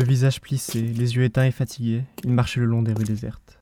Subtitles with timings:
[0.00, 3.60] Le visage plissé, les yeux éteints et fatigués, il marchait le long des rues désertes.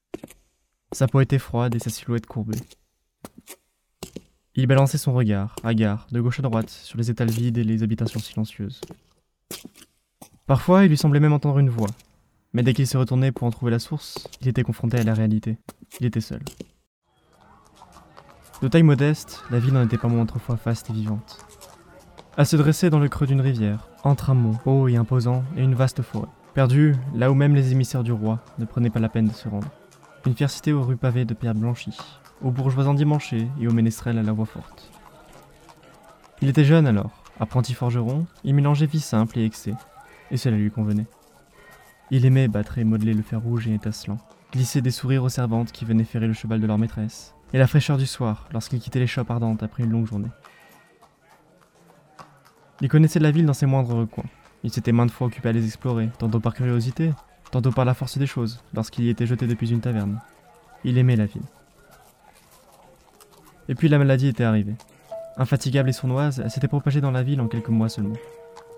[0.93, 2.61] Sa peau était froide et sa silhouette courbée.
[4.55, 7.83] Il balançait son regard, hagard, de gauche à droite, sur les étals vides et les
[7.83, 8.81] habitations silencieuses.
[10.47, 11.91] Parfois, il lui semblait même entendre une voix,
[12.53, 15.15] mais dès qu'il se retournait pour en trouver la source, il était confronté à la
[15.15, 15.59] réalité.
[15.99, 16.45] Il était seul.
[18.63, 21.45] De taille modeste, la ville n'en était pas moins autrefois faste et vivante.
[22.39, 25.65] Elle se dressait dans le creux d'une rivière, entre un mont haut et imposant et
[25.65, 26.29] une vaste forêt.
[26.55, 29.49] Perdue, là où même les émissaires du roi ne prenaient pas la peine de se
[29.49, 29.67] rendre.
[30.25, 31.99] Une fière cité aux rues pavées de pierres blanchies,
[32.41, 34.89] aux bourgeois endimanchés et aux ménestrels à la voix forte.
[36.41, 39.75] Il était jeune alors, apprenti forgeron, il mélangeait vie simple et excès,
[40.31, 41.09] et cela lui convenait.
[42.13, 44.19] Il aimait battre et modeler le fer rouge et étincelant,
[44.53, 47.67] glisser des sourires aux servantes qui venaient ferrer le cheval de leur maîtresse, et la
[47.67, 50.31] fraîcheur du soir lorsqu'il quittait les chopes ardentes après une longue journée.
[52.81, 54.25] Il connaissait la ville dans ses moindres recoins.
[54.63, 57.13] Il s'était maintes fois occupé à les explorer, tantôt par curiosité,
[57.51, 60.21] tantôt par la force des choses, lorsqu'il y était jeté depuis une taverne.
[60.85, 61.43] Il aimait la ville.
[63.69, 64.77] Et puis la maladie était arrivée.
[65.37, 68.17] Infatigable et sournoise, elle s'était propagée dans la ville en quelques mois seulement.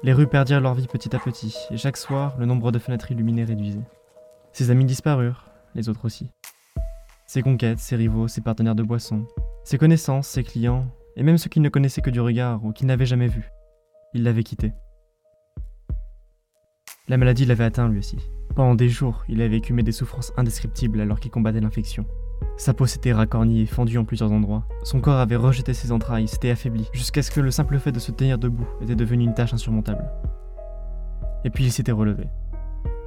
[0.03, 3.13] Les rues perdirent leur vie petit à petit, et chaque soir, le nombre de fenêtres
[3.13, 3.85] illuminées réduisait.
[4.53, 6.31] Ses amis disparurent, les autres aussi.
[7.27, 9.27] Ses conquêtes, ses rivaux, ses partenaires de boisson,
[9.63, 12.87] ses connaissances, ses clients, et même ceux qu'il ne connaissait que du regard ou qu'il
[12.87, 13.51] n'avait jamais vu.
[14.13, 14.73] Il l'avait quitté.
[17.07, 18.19] La maladie l'avait atteint lui aussi.
[18.57, 22.05] Pendant des jours, il avait écumé des souffrances indescriptibles alors qu'il combattait l'infection.
[22.57, 24.67] Sa peau s'était racornie et fendue en plusieurs endroits.
[24.83, 28.01] Son corps avait rejeté ses entrailles, s'était affaibli, jusqu'à ce que le simple fait de
[28.01, 30.11] se tenir debout était devenu une tâche insurmontable.
[31.45, 32.25] Et puis il s'était relevé.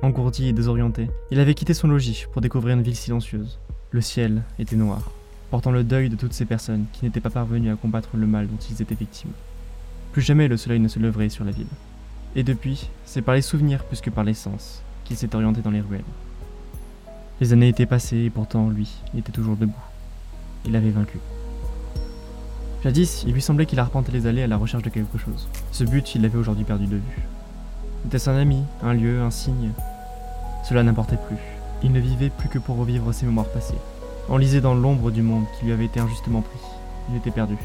[0.02, 3.60] Engourdi et désorienté, il avait quitté son logis pour découvrir une ville silencieuse.
[3.92, 5.12] Le ciel était noir,
[5.52, 8.48] portant le deuil de toutes ces personnes qui n'étaient pas parvenues à combattre le mal
[8.48, 9.34] dont ils étaient victimes.
[10.14, 11.68] Plus jamais le soleil ne se leverait sur la ville.
[12.36, 15.72] Et depuis, c'est par les souvenirs plus que par les sens qu'il s'est orienté dans
[15.72, 16.04] les ruelles.
[17.42, 19.74] Les années étaient passées et pourtant, lui, était toujours debout.
[20.66, 21.18] Il avait vaincu.
[22.84, 25.50] Jadis, il lui semblait qu'il arpentait les allées à la recherche de quelque chose.
[25.72, 27.28] Ce but, il l'avait aujourd'hui perdu de vue.
[28.06, 29.72] Était-ce un ami, un lieu, un signe
[30.64, 31.38] Cela n'importait plus.
[31.82, 33.74] Il ne vivait plus que pour revivre ses mémoires passées.
[34.30, 36.60] Enlisé dans l'ombre du monde qui lui avait été injustement pris.
[37.10, 37.58] Il était perdu.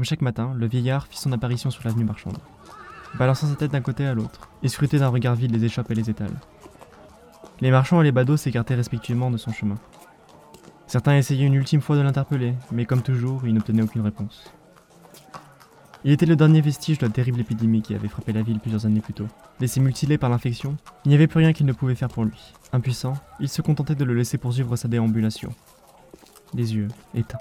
[0.00, 2.38] Comme chaque matin, le vieillard fit son apparition sur l'avenue marchande,
[3.18, 5.94] balançant sa tête d'un côté à l'autre, et scrutait d'un regard vide les échoppes et
[5.94, 6.40] les étals.
[7.60, 9.74] Les marchands et les badauds s'écartaient respectueusement de son chemin.
[10.86, 14.50] Certains essayaient une ultime fois de l'interpeller, mais comme toujours, ils n'obtenaient aucune réponse.
[16.04, 18.86] Il était le dernier vestige de la terrible épidémie qui avait frappé la ville plusieurs
[18.86, 19.28] années plus tôt.
[19.60, 22.54] Laissé mutilé par l'infection, il n'y avait plus rien qu'il ne pouvait faire pour lui.
[22.72, 25.50] Impuissant, il se contentait de le laisser poursuivre sa déambulation.
[26.54, 27.36] Les yeux éteints.